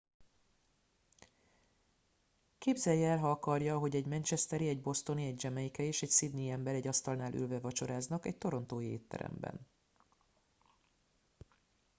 [2.57, 6.49] képzelje el ha akarja ahogy egy manchesteri egy bostoni egy jamaicai és egy sydney i
[6.49, 9.59] ember egy asztalnál ülve vacsoráznak egy torontói étteremben